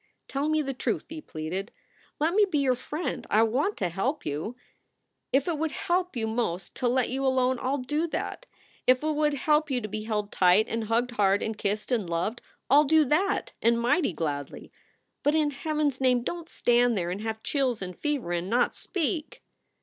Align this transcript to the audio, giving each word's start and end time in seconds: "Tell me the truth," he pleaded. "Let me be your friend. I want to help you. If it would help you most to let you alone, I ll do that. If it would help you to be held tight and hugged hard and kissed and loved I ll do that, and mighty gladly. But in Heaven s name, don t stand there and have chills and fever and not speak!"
"Tell 0.27 0.49
me 0.49 0.63
the 0.63 0.73
truth," 0.73 1.05
he 1.09 1.21
pleaded. 1.21 1.71
"Let 2.19 2.33
me 2.33 2.43
be 2.45 2.57
your 2.57 2.73
friend. 2.73 3.27
I 3.29 3.43
want 3.43 3.77
to 3.77 3.89
help 3.89 4.25
you. 4.25 4.55
If 5.31 5.47
it 5.47 5.59
would 5.59 5.69
help 5.69 6.15
you 6.15 6.25
most 6.25 6.73
to 6.77 6.87
let 6.87 7.09
you 7.09 7.23
alone, 7.23 7.59
I 7.59 7.69
ll 7.69 7.77
do 7.77 8.07
that. 8.07 8.47
If 8.87 9.03
it 9.03 9.11
would 9.11 9.35
help 9.35 9.69
you 9.69 9.79
to 9.79 9.87
be 9.87 10.05
held 10.05 10.31
tight 10.31 10.67
and 10.67 10.85
hugged 10.85 11.11
hard 11.11 11.43
and 11.43 11.55
kissed 11.55 11.91
and 11.91 12.09
loved 12.09 12.41
I 12.67 12.77
ll 12.77 12.85
do 12.85 13.05
that, 13.05 13.51
and 13.61 13.79
mighty 13.79 14.11
gladly. 14.11 14.71
But 15.21 15.35
in 15.35 15.51
Heaven 15.51 15.89
s 15.89 16.01
name, 16.01 16.23
don 16.23 16.45
t 16.45 16.49
stand 16.51 16.97
there 16.97 17.11
and 17.11 17.21
have 17.21 17.43
chills 17.43 17.79
and 17.79 17.95
fever 17.95 18.31
and 18.31 18.49
not 18.49 18.73
speak!" 18.73 19.43